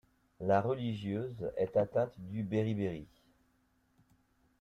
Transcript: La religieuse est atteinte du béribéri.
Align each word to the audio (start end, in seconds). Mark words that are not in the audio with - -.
La 0.39 0.61
religieuse 0.61 1.51
est 1.57 1.77
atteinte 1.77 2.15
du 2.17 2.41
béribéri. 2.41 3.05